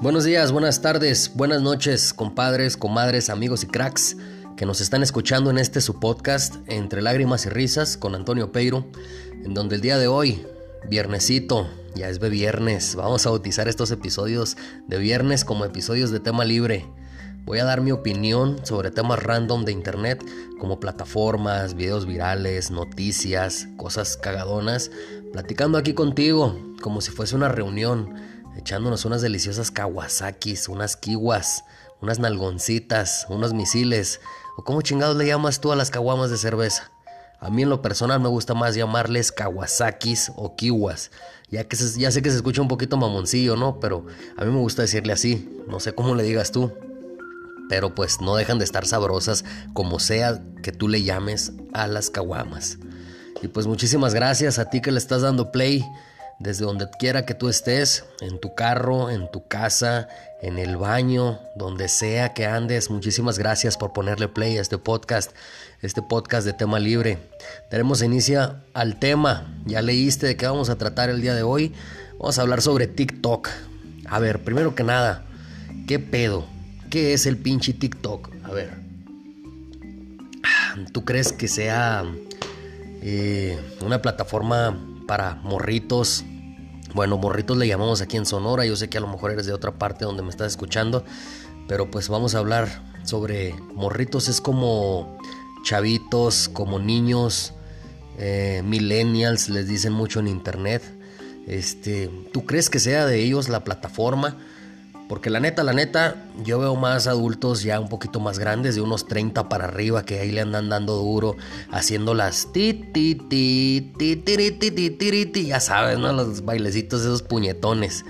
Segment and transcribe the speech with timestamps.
[0.00, 4.16] Buenos días, buenas tardes, buenas noches, compadres, comadres, amigos y cracks
[4.56, 8.86] que nos están escuchando en este su podcast Entre lágrimas y risas con Antonio Peiro,
[9.44, 10.46] en donde el día de hoy,
[10.88, 14.56] viernesito, ya es de viernes, vamos a bautizar estos episodios
[14.86, 16.86] de viernes como episodios de tema libre.
[17.44, 20.24] Voy a dar mi opinión sobre temas random de internet
[20.60, 24.92] como plataformas, videos virales, noticias, cosas cagadonas,
[25.32, 28.14] platicando aquí contigo como si fuese una reunión
[28.58, 31.64] echándonos unas deliciosas kawasakis, unas kiwas,
[32.02, 34.20] unas nalgoncitas, unos misiles,
[34.56, 36.90] o cómo chingados le llamas tú a las caguamas de cerveza.
[37.40, 41.12] A mí en lo personal me gusta más llamarles kawasakis o kiwas,
[41.50, 43.78] ya que ya sé que se escucha un poquito mamoncillo, ¿no?
[43.78, 46.72] Pero a mí me gusta decirle así, no sé cómo le digas tú.
[47.68, 52.10] Pero pues no dejan de estar sabrosas como sea que tú le llames a las
[52.10, 52.78] caguamas.
[53.40, 55.84] Y pues muchísimas gracias a ti que le estás dando play
[56.38, 60.08] desde donde quiera que tú estés, en tu carro, en tu casa,
[60.40, 62.90] en el baño, donde sea que andes.
[62.90, 65.32] Muchísimas gracias por ponerle play a este podcast,
[65.82, 67.18] este podcast de tema libre.
[67.70, 69.52] Daremos inicio al tema.
[69.66, 71.74] Ya leíste de qué vamos a tratar el día de hoy.
[72.18, 73.48] Vamos a hablar sobre TikTok.
[74.06, 75.24] A ver, primero que nada,
[75.88, 76.46] ¿qué pedo?
[76.88, 78.30] ¿Qué es el pinche TikTok?
[78.44, 78.88] A ver.
[80.92, 82.04] ¿Tú crees que sea
[83.80, 86.24] una plataforma para morritos.
[86.94, 88.64] Bueno, morritos le llamamos aquí en Sonora.
[88.64, 91.04] Yo sé que a lo mejor eres de otra parte donde me estás escuchando.
[91.68, 92.68] Pero pues vamos a hablar
[93.04, 94.28] sobre morritos.
[94.28, 95.18] Es como
[95.64, 97.54] chavitos, como niños,
[98.18, 100.82] eh, millennials, les dicen mucho en internet.
[101.46, 104.36] Este, ¿Tú crees que sea de ellos la plataforma?
[105.08, 108.82] Porque la neta, la neta, yo veo más adultos ya un poquito más grandes, de
[108.82, 111.34] unos 30 para arriba, que ahí le andan dando duro,
[111.70, 116.12] haciendo las ti, ti, ti, ti, ti, ti, ti, ti, ya sabes, ¿no?
[116.12, 118.04] Los bailecitos, esos puñetones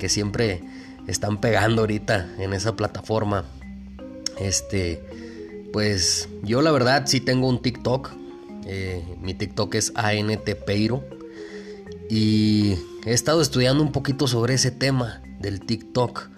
[0.00, 0.60] que siempre
[1.06, 3.44] están pegando ahorita en esa plataforma.
[4.40, 5.00] Este,
[5.72, 8.10] pues yo la verdad sí tengo un TikTok.
[8.66, 11.04] Eh, mi TikTok es ANTPeiro.
[12.08, 12.74] Y
[13.06, 16.28] he estado estudiando un poquito sobre ese tema del TikTok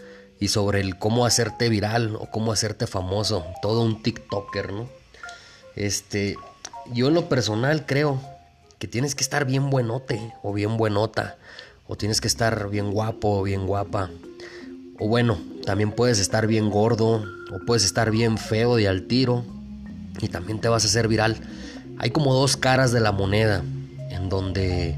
[0.43, 4.89] y sobre el cómo hacerte viral o cómo hacerte famoso, todo un TikToker, ¿no?
[5.77, 6.37] Este,
[6.93, 8.21] yo en lo personal creo
[8.81, 11.37] que tienes que estar bien buenote o bien buenota,
[11.87, 14.11] o tienes que estar bien guapo o bien guapa.
[14.99, 19.45] O bueno, también puedes estar bien gordo o puedes estar bien feo de al tiro
[20.21, 21.37] y también te vas a hacer viral.
[21.99, 23.63] Hay como dos caras de la moneda
[24.11, 24.97] en donde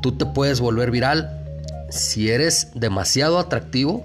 [0.00, 1.44] tú te puedes volver viral
[1.90, 4.02] si eres demasiado atractivo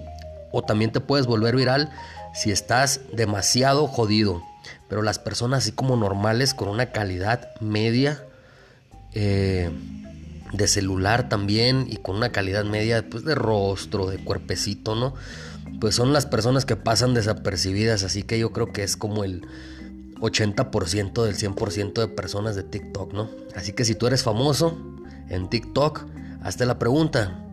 [0.56, 1.90] o también te puedes volver viral
[2.34, 4.42] si estás demasiado jodido.
[4.88, 8.24] Pero las personas así como normales, con una calidad media
[9.14, 9.70] eh,
[10.54, 15.14] de celular también y con una calidad media pues, de rostro, de cuerpecito, ¿no?
[15.82, 19.46] Pues son las personas que pasan desapercibidas, así que yo creo que es como el
[20.22, 23.30] 80% del 100% de personas de TikTok, ¿no?
[23.56, 24.78] Así que si tú eres famoso
[25.28, 26.06] en TikTok,
[26.42, 27.44] hazte la pregunta,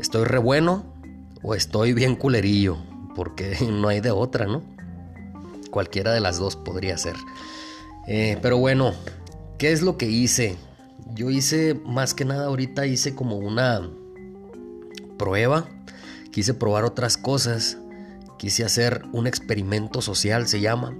[0.00, 0.91] ¿estoy re bueno
[1.42, 2.78] o estoy bien culerillo,
[3.14, 4.62] porque no hay de otra, ¿no?
[5.70, 7.16] Cualquiera de las dos podría ser.
[8.06, 8.92] Eh, pero bueno,
[9.58, 10.56] ¿qué es lo que hice?
[11.14, 13.88] Yo hice, más que nada ahorita hice como una
[15.18, 15.68] prueba,
[16.30, 17.78] quise probar otras cosas,
[18.38, 20.96] quise hacer un experimento social, se llama,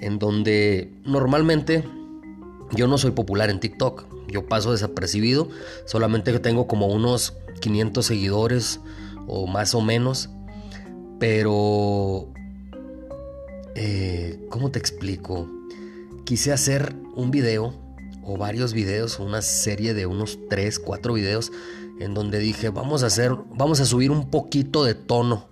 [0.00, 1.84] en donde normalmente
[2.72, 5.48] yo no soy popular en TikTok, yo paso desapercibido,
[5.84, 8.80] solamente tengo como unos 500 seguidores,
[9.26, 10.30] o más o menos,
[11.18, 12.28] pero...
[13.76, 15.48] Eh, ¿Cómo te explico?
[16.24, 17.74] Quise hacer un video
[18.22, 21.50] o varios videos, una serie de unos 3, 4 videos
[22.00, 25.48] en donde dije, vamos a hacer, vamos a subir un poquito de tono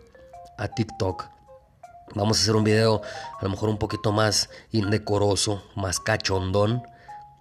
[0.59, 1.25] a TikTok.
[2.15, 3.01] Vamos a hacer un video
[3.41, 6.83] a lo mejor un poquito más indecoroso, más cachondón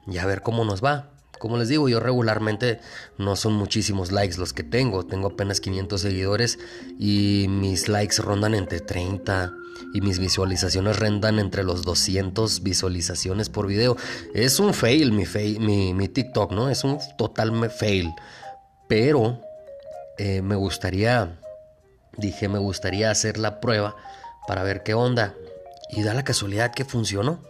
[0.08, 1.09] y a ver cómo nos va.
[1.41, 2.79] Como les digo, yo regularmente
[3.17, 5.08] no son muchísimos likes los que tengo.
[5.08, 6.59] Tengo apenas 500 seguidores
[6.99, 9.52] y mis likes rondan entre 30
[9.91, 13.97] y mis visualizaciones rendan entre los 200 visualizaciones por video.
[14.35, 16.70] Es un fail mi, mi, TikTok, ¿no?
[16.70, 18.14] Es un total fail.
[18.87, 19.41] Pero
[20.20, 21.40] eh, me gustaría,
[22.17, 23.96] dije, me gustaría hacer la prueba
[24.47, 25.34] para ver qué onda.
[25.91, 27.41] Y da la casualidad que funcionó.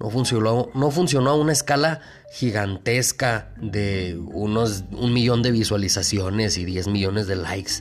[0.00, 2.00] No funcionó, no funcionó a una escala
[2.32, 7.74] gigantesca de unos un millón de visualizaciones y 10 millones de likes,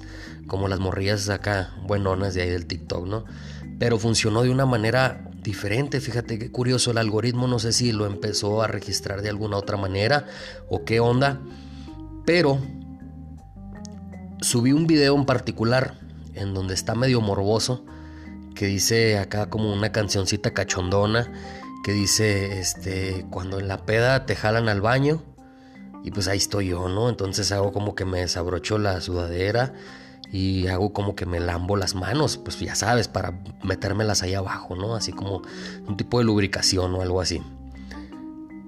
[0.45, 3.25] como las morrillas acá buenonas de ahí del TikTok, ¿no?
[3.79, 8.05] Pero funcionó de una manera diferente, fíjate qué curioso, el algoritmo no sé si lo
[8.05, 10.27] empezó a registrar de alguna otra manera
[10.69, 11.41] o qué onda,
[12.25, 12.59] pero
[14.41, 15.97] subí un video en particular
[16.35, 17.85] en donde está medio morboso,
[18.61, 21.31] que dice acá como una cancioncita cachondona,
[21.83, 25.23] que dice, este, cuando en la peda te jalan al baño,
[26.03, 27.09] y pues ahí estoy yo, ¿no?
[27.09, 29.73] Entonces hago como que me desabrocho la sudadera
[30.31, 34.75] y hago como que me lambo las manos, pues ya sabes, para metérmelas ahí abajo,
[34.75, 34.93] ¿no?
[34.95, 35.41] Así como
[35.87, 37.41] un tipo de lubricación o algo así.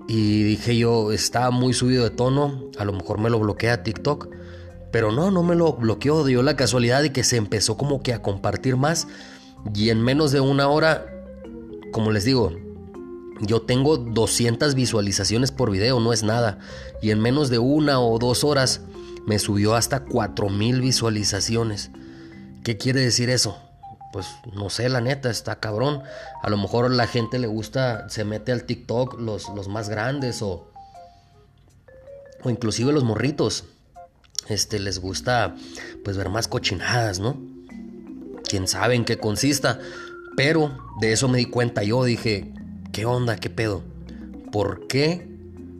[0.07, 4.27] Y dije yo, está muy subido de tono, a lo mejor me lo bloquea TikTok,
[4.91, 8.11] pero no, no me lo bloqueó, dio la casualidad de que se empezó como que
[8.11, 9.07] a compartir más
[9.73, 11.05] y en menos de una hora,
[11.91, 12.51] como les digo,
[13.41, 16.59] yo tengo 200 visualizaciones por video, no es nada.
[17.01, 18.81] Y en menos de una o dos horas
[19.25, 21.91] me subió hasta 4000 visualizaciones.
[22.63, 23.57] ¿Qué quiere decir eso?
[24.11, 26.03] Pues no sé, la neta, está cabrón.
[26.41, 30.41] A lo mejor la gente le gusta, se mete al TikTok los, los más grandes
[30.41, 30.71] o,
[32.43, 33.65] o inclusive los morritos.
[34.47, 35.55] Este, les gusta
[36.03, 37.52] pues ver más cochinadas, ¿no?
[38.53, 39.79] Quién sabe en qué consista.
[40.37, 42.53] Pero de eso me di cuenta yo, dije,
[42.91, 43.37] ¿qué onda?
[43.37, 43.81] ¿Qué pedo?
[44.51, 45.27] ¿Por qué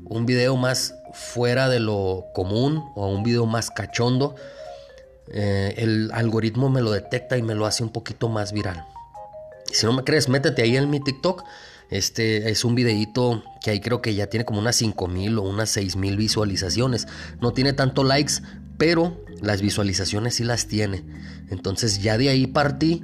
[0.05, 4.33] un video más fuera de lo común o un video más cachondo,
[5.27, 8.83] eh, el algoritmo me lo detecta y me lo hace un poquito más viral?
[9.71, 11.43] si no me crees, métete ahí en mi TikTok.
[11.91, 15.69] Este es un videito que ahí creo que ya tiene como unas 5000 o unas
[15.69, 17.07] 6000 visualizaciones.
[17.39, 18.41] No tiene tanto likes,
[18.79, 21.03] pero las visualizaciones sí las tiene.
[21.49, 23.03] Entonces ya de ahí partí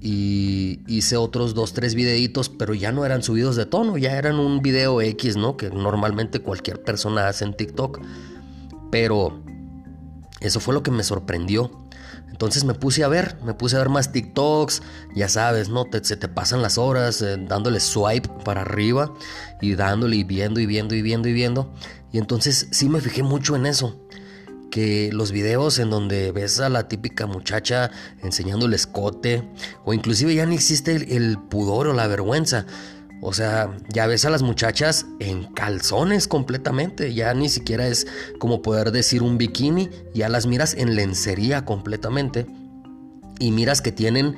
[0.00, 4.38] y hice otros dos, tres videitos, pero ya no eran subidos de tono, ya eran
[4.38, 5.56] un video X, ¿no?
[5.56, 8.00] Que normalmente cualquier persona hace en TikTok.
[8.90, 9.42] Pero
[10.40, 11.84] eso fue lo que me sorprendió.
[12.30, 14.82] Entonces me puse a ver, me puse a ver más TikToks,
[15.14, 15.86] ya sabes, ¿no?
[16.02, 19.12] se te pasan las horas eh, dándole swipe para arriba
[19.60, 21.72] y dándole y viendo y viendo y viendo y viendo.
[22.12, 24.05] Y entonces sí me fijé mucho en eso
[24.70, 27.90] que los videos en donde ves a la típica muchacha
[28.22, 29.42] enseñando el escote,
[29.84, 32.66] o inclusive ya no existe el, pudor o la vergüenza.
[33.22, 37.14] O sea, ya ves a las muchachas en calzones completamente.
[37.14, 38.06] Ya ni siquiera es
[38.38, 39.88] como poder decir un bikini.
[40.14, 42.46] Ya las miras en lencería completamente.
[43.38, 44.36] Y miras que tienen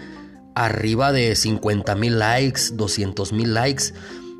[0.55, 3.93] arriba de 50 mil likes, 200 mil likes.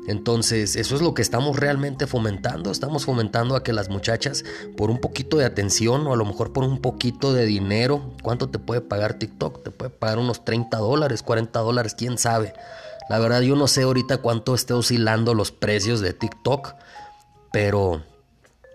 [0.07, 2.71] Entonces, eso es lo que estamos realmente fomentando.
[2.71, 4.43] Estamos fomentando a que las muchachas,
[4.75, 8.49] por un poquito de atención o a lo mejor por un poquito de dinero, ¿cuánto
[8.49, 9.63] te puede pagar TikTok?
[9.63, 12.53] Te puede pagar unos 30 dólares, 40 dólares, quién sabe.
[13.09, 16.75] La verdad, yo no sé ahorita cuánto esté oscilando los precios de TikTok,
[17.51, 18.03] pero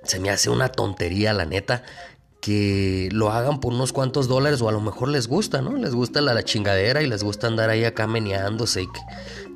[0.03, 1.83] se me hace una tontería, la neta,
[2.41, 5.77] que lo hagan por unos cuantos dólares o a lo mejor les gusta, ¿no?
[5.77, 9.01] Les gusta la, la chingadera y les gusta andar ahí acá meneándose y que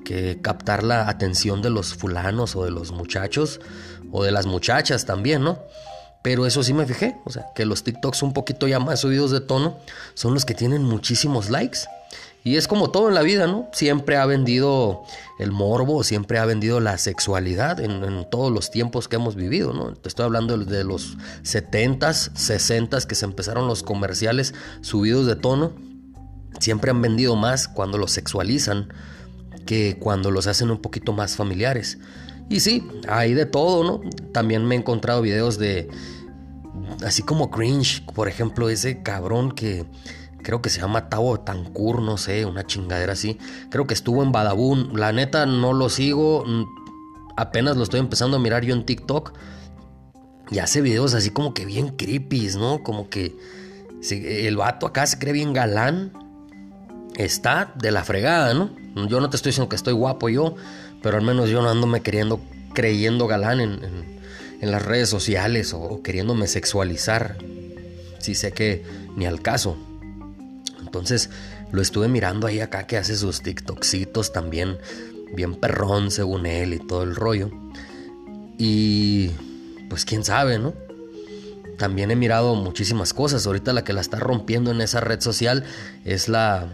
[0.09, 3.61] que captar la atención de los fulanos o de los muchachos
[4.11, 5.59] o de las muchachas también, ¿no?
[6.23, 9.31] Pero eso sí me fijé, o sea, que los TikToks un poquito ya más subidos
[9.33, 9.77] de tono
[10.15, 11.81] son los que tienen muchísimos likes.
[12.43, 13.69] Y es como todo en la vida, ¿no?
[13.75, 15.03] Siempre ha vendido
[15.39, 19.93] el morbo, siempre ha vendido la sexualidad en, todos los tiempos que hemos vivido, ¿no?
[19.93, 25.73] Te estoy hablando de los 70s, 60s que se empezaron los comerciales subidos de tono.
[26.61, 28.89] Siempre han vendido más cuando los sexualizan
[29.69, 31.99] que cuando los hacen un poquito más familiares.
[32.49, 34.01] Y sí, hay de todo, ¿no?
[34.33, 35.91] También me he encontrado videos de...
[37.05, 39.85] Así como cringe, por ejemplo, ese cabrón que
[40.43, 43.37] creo que se llama Tavo Tancur, no sé, una chingadera así.
[43.69, 44.99] Creo que estuvo en Badabun.
[44.99, 46.47] La neta no lo sigo,
[47.37, 49.35] apenas lo estoy empezando a mirar yo en TikTok.
[50.51, 52.83] Y hace videos así como que bien creepy, ¿no?
[52.83, 53.37] Como que
[54.11, 56.15] el vato acá se cree bien galán.
[57.17, 58.71] Está de la fregada, ¿no?
[58.95, 60.55] Yo no te estoy diciendo que estoy guapo yo,
[61.03, 62.41] pero al menos yo no ando me queriendo,
[62.75, 64.19] creyendo galán en,
[64.61, 67.37] las redes sociales o, queriéndome sexualizar.
[68.19, 68.85] Si sé que
[69.17, 69.77] ni al caso.
[70.81, 71.31] Entonces
[71.71, 74.79] lo estuve mirando ahí acá que hace sus TikToksitos también,
[75.35, 77.51] bien perrón según él y todo el rollo.
[78.59, 79.31] Y
[79.89, 80.75] pues quién sabe, ¿no?
[81.79, 83.47] También he mirado muchísimas cosas.
[83.47, 85.65] Ahorita la que la está rompiendo en esa red social
[86.05, 86.69] es la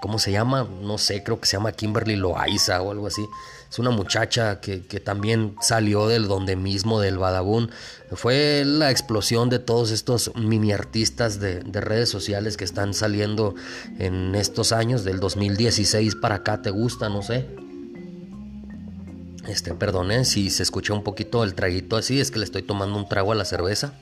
[0.00, 0.68] ¿cómo se llama?
[0.82, 3.26] No sé, creo que se llama Kimberly Loaiza o algo así.
[3.70, 7.70] Es una muchacha que, también salió del donde mismo, del Badabun.
[8.12, 13.54] Fue la explosión de todos estos mini artistas de, redes sociales que están saliendo
[13.98, 17.08] en estos años, del 2016 para acá, ¿te gusta?
[17.08, 17.46] No sé.
[19.48, 22.96] Este, perdone si se escucha un poquito el traguito así, es que le estoy tomando
[22.98, 23.92] un trago a la cerveza.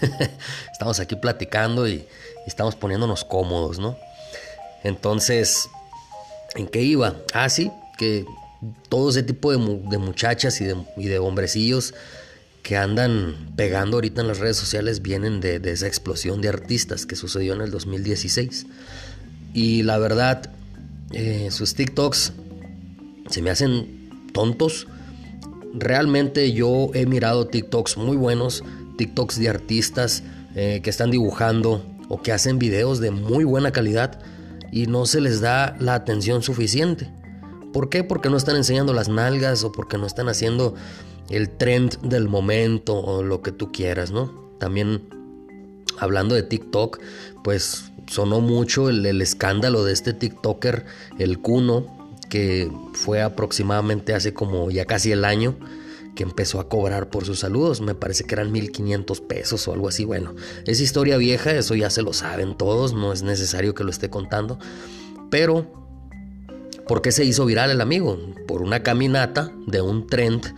[0.72, 2.06] estamos aquí platicando y
[2.46, 3.96] estamos poniéndonos cómodos, ¿no?
[4.84, 5.68] Entonces,
[6.54, 7.16] ¿en qué iba?
[7.32, 8.24] Ah, sí, que
[8.88, 9.58] todo ese tipo de,
[9.98, 10.64] muchachas y
[11.06, 11.94] de, hombrecillos
[12.62, 17.16] que andan pegando ahorita en las redes sociales vienen de, esa explosión de artistas que
[17.16, 18.66] sucedió en el 2016.
[19.54, 20.50] Y la verdad,
[21.12, 22.32] eh, sus TikToks
[23.30, 24.86] se me hacen tontos.
[25.72, 28.62] Realmente yo he mirado TikToks muy buenos,
[28.98, 30.22] TikToks de artistas
[30.54, 34.20] eh, que están dibujando o que hacen videos de muy buena calidad
[34.72, 37.10] y no se les da la atención suficiente.
[37.72, 38.04] ¿Por qué?
[38.04, 40.74] Porque no están enseñando las nalgas o porque no están haciendo
[41.28, 44.32] el trend del momento o lo que tú quieras, ¿no?
[44.58, 45.08] También
[45.98, 47.00] hablando de TikTok,
[47.44, 50.84] pues sonó mucho el, escándalo de este TikToker,
[51.18, 51.86] el Kuno,
[52.28, 55.56] que fue aproximadamente hace como ya casi el año
[56.14, 57.80] que empezó a cobrar por sus saludos.
[57.80, 60.04] Me parece que eran 1500 pesos o algo así.
[60.04, 60.34] Bueno,
[60.66, 64.10] es historia vieja, eso ya se lo saben todos, no es necesario que lo esté
[64.10, 64.58] contando.
[65.30, 65.70] Pero,
[66.86, 68.18] ¿por qué se hizo viral el amigo?
[68.46, 70.54] Por una caminata de un trend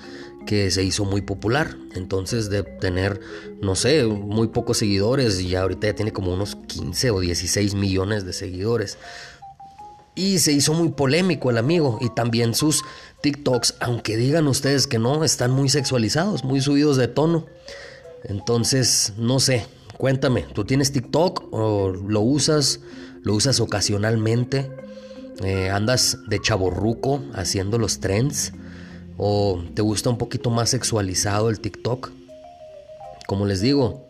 [0.47, 1.77] que se hizo muy popular.
[1.95, 3.21] Entonces de tener,
[3.61, 8.25] no sé, muy pocos seguidores, y ahorita ya tiene como unos 15 o 16 millones
[8.25, 8.99] de seguidores.
[10.15, 12.85] Y se hizo muy polémico el amigo y también sus
[13.23, 17.47] TikToks, aunque digan ustedes que no, están muy sexualizados, muy subidos de tono.
[18.25, 19.67] Entonces, no sé,
[19.97, 22.81] cuéntame, ¿tú tienes TikTok o lo usas?
[23.23, 24.71] ¿Lo usas ocasionalmente?
[25.43, 28.53] Eh, ¿Andas de chaborruco haciendo los trends?
[29.17, 32.11] ¿O te gusta un poquito más sexualizado el TikTok?
[33.27, 34.09] Como les digo,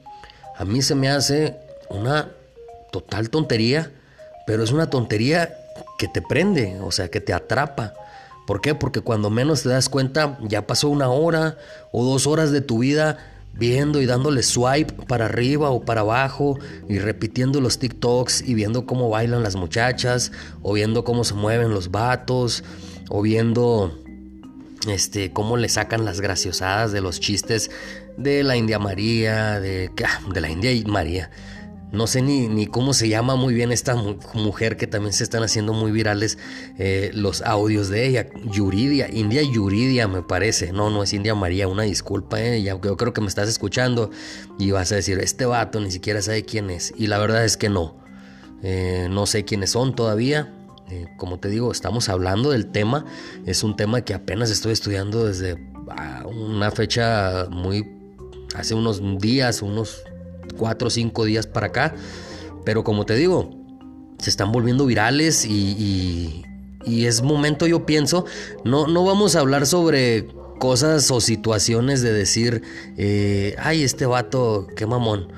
[0.56, 1.58] a mí se me hace
[1.90, 2.32] una
[2.90, 3.92] total tontería,
[4.46, 5.61] pero es una tontería
[6.02, 7.94] que te prende, o sea, que te atrapa.
[8.44, 8.74] ¿Por qué?
[8.74, 11.58] Porque cuando menos te das cuenta, ya pasó una hora
[11.92, 13.18] o dos horas de tu vida
[13.52, 18.84] viendo y dándole swipe para arriba o para abajo y repitiendo los TikToks y viendo
[18.84, 22.64] cómo bailan las muchachas o viendo cómo se mueven los vatos
[23.08, 23.96] o viendo
[24.88, 27.70] este, cómo le sacan las graciosadas de los chistes
[28.16, 29.88] de la India María, de,
[30.34, 31.30] de la India María.
[31.92, 35.42] No sé ni, ni, cómo se llama muy bien esta mujer que también se están
[35.42, 36.38] haciendo muy virales
[36.78, 38.28] eh, los audios de ella.
[38.50, 40.72] Yuridia, India Yuridia me parece.
[40.72, 42.40] No, no es India María, una disculpa.
[42.40, 44.10] Eh, yo creo que me estás escuchando
[44.58, 46.94] y vas a decir, este vato ni siquiera sabe quién es.
[46.96, 48.02] Y la verdad es que no.
[48.62, 50.50] Eh, no sé quiénes son todavía.
[50.90, 53.04] Eh, como te digo, estamos hablando del tema.
[53.44, 55.58] Es un tema que apenas estoy estudiando desde
[55.90, 57.84] ah, una fecha muy...
[58.54, 60.02] hace unos días, unos
[60.56, 61.94] cuatro o cinco días para acá.
[62.64, 63.50] Pero como te digo,
[64.18, 66.44] se están volviendo virales y,
[66.86, 68.24] es momento, yo pienso,
[68.64, 70.28] no, no vamos a hablar sobre
[70.58, 72.62] cosas o situaciones de decir,
[72.96, 75.28] eh, ay, este vato, qué mamón.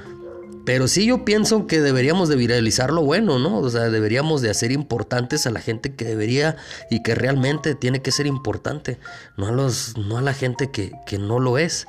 [0.65, 3.59] Pero sí yo pienso que deberíamos de viralizar lo bueno, ¿no?
[3.59, 6.57] O sea, deberíamos de hacer importantes a la gente que debería
[6.91, 8.99] y que realmente tiene que ser importante,
[9.37, 11.87] no a, los, no a la gente que, no lo es.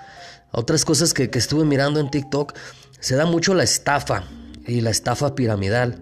[0.51, 2.53] Otras cosas que, estuve mirando en TikTok,
[3.05, 4.23] se da mucho la estafa
[4.65, 5.99] y la estafa piramidal.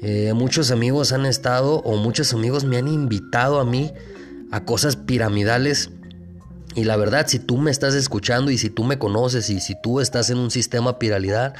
[0.00, 3.92] Eh, muchos amigos han estado o muchos amigos me han invitado a mí
[4.52, 5.90] a cosas piramidales.
[6.76, 9.74] Y la verdad, si tú me estás escuchando y si tú me conoces y si
[9.82, 11.54] tú estás en un sistema piramidal,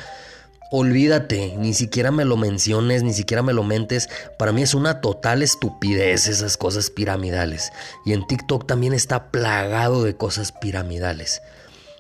[0.70, 4.08] Olvídate, ni siquiera me lo menciones, ni siquiera me lo mentes.
[4.38, 7.70] Para mí es una total estupidez esas cosas piramidales.
[8.04, 11.42] Y en TikTok también está plagado de cosas piramidales.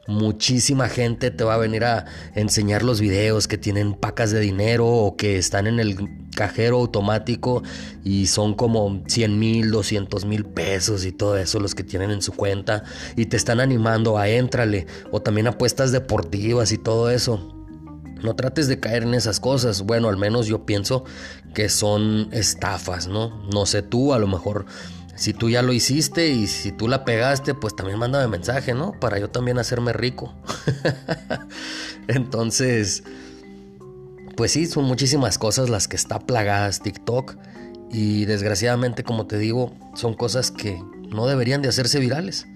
[0.06, 4.86] Muchísima gente te va a venir a enseñar los videos que tienen pacas de dinero
[4.86, 5.96] o que están en el
[6.36, 7.62] cajero automático
[8.02, 12.20] y son como 100 mil, 200 mil pesos y todo eso los que tienen en
[12.20, 12.84] su cuenta
[13.16, 17.50] y te están animando a éntrale o también apuestas deportivas y todo eso.
[18.22, 19.82] No trates de caer en esas cosas.
[19.82, 21.04] Bueno, al menos yo pienso
[21.54, 23.42] que son estafas, ¿no?
[23.52, 24.64] No sé tú, a lo mejor
[25.16, 28.92] si tú ya lo hiciste y si tú la pegaste, pues también mándame mensaje, ¿no?
[28.98, 30.34] Para yo también hacerme rico.
[32.08, 33.04] Entonces,
[34.36, 37.36] pues sí, son muchísimas cosas las que está plagadas TikTok
[37.90, 42.46] y desgraciadamente, como te digo, son cosas que no deberían de hacerse virales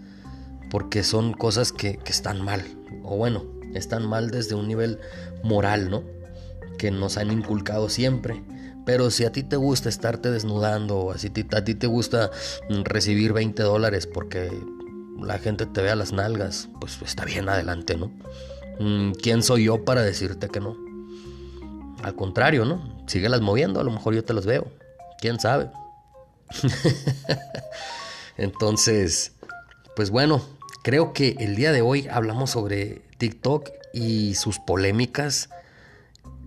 [0.70, 2.64] porque son cosas que, que están mal.
[3.04, 4.98] O bueno, están mal desde un nivel
[5.42, 6.02] moral, ¿no?
[6.76, 8.42] Que nos han inculcado siempre.
[8.88, 12.30] Pero si a ti te gusta estarte desnudando o si a ti te gusta
[12.70, 14.50] recibir 20 dólares porque
[15.20, 18.10] la gente te vea las nalgas, pues está bien adelante, ¿no?
[18.80, 20.74] Mm, ¿Quién soy yo para decirte que no?
[22.02, 23.04] Al contrario, ¿no?
[23.06, 24.72] Síguelas moviendo, a lo mejor yo te las veo.
[25.20, 25.70] ¿Quién sabe?
[28.38, 29.32] Entonces,
[29.96, 30.40] pues bueno,
[30.82, 35.50] creo que el día de hoy hablamos sobre TikTok y sus polémicas.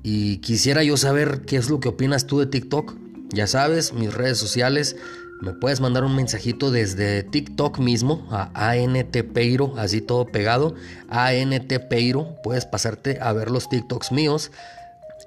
[0.04, 2.96] Y quisiera yo saber qué es lo que opinas tú de TikTok.
[3.34, 4.96] Ya sabes, mis redes sociales,
[5.42, 10.76] me puedes mandar un mensajito desde TikTok mismo a ANTPeiro, así todo pegado,
[11.10, 14.52] ANTPeiro, puedes pasarte a ver los TikToks míos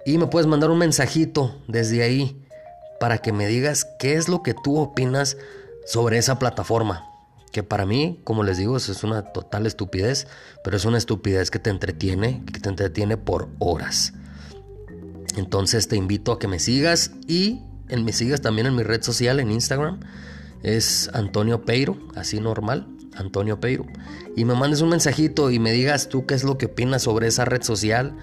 [0.06, 2.40] y me puedes mandar un mensajito desde ahí
[3.00, 5.36] para que me digas qué es lo que tú opinas
[5.84, 7.10] sobre esa plataforma.
[7.50, 10.28] Que para mí, como les digo, es una total estupidez,
[10.62, 14.12] pero es una estupidez que te entretiene, que te entretiene por horas.
[15.36, 19.02] Entonces te invito a que me sigas y en, me sigas también en mi red
[19.02, 20.00] social, en Instagram.
[20.62, 22.86] Es Antonio Peiro, así normal,
[23.16, 23.84] Antonio Peiro.
[24.36, 27.26] Y me mandes un mensajito y me digas tú qué es lo que opinas sobre
[27.26, 28.16] esa red social.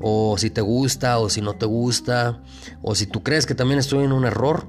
[0.00, 2.42] O si te gusta o si no te gusta.
[2.82, 4.66] O si tú crees que también estoy en un error.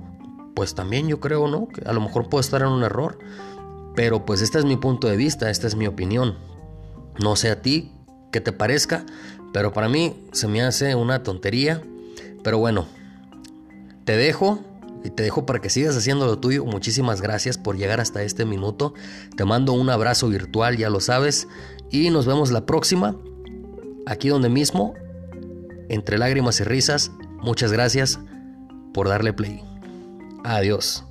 [0.56, 1.68] Pues también yo creo, ¿no?
[1.68, 3.20] Que a lo mejor puedo estar en un error.
[3.96, 6.38] Pero pues este es mi punto de vista, esta es mi opinión.
[7.20, 7.92] No sé a ti
[8.32, 9.06] qué te parezca,
[9.54, 11.82] pero para mí se me hace una tontería.
[12.44, 12.88] Pero bueno,
[14.06, 14.60] te dejo
[15.04, 16.66] y te dejo para que sigas haciendo lo tuyo.
[16.66, 18.94] Muchísimas gracias por llegar hasta este minuto.
[19.36, 21.48] Te mando un abrazo virtual, ya lo sabes.
[21.90, 23.16] Y nos vemos la próxima,
[24.06, 24.94] aquí donde mismo,
[25.90, 27.12] entre lágrimas y risas.
[27.42, 28.20] Muchas gracias
[28.94, 29.62] por darle play.
[30.44, 31.11] Adiós.